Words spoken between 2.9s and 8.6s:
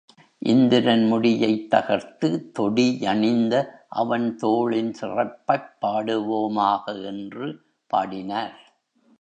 யணிந்த அவன்தோளின் சிறப்பைப் பாடுவோமாக என்று பாடினார்.